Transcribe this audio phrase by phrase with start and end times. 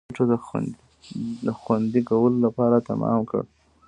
[0.03, 0.59] د ګټو
[1.45, 3.43] د خوندي کولو لپاره تمام کړ.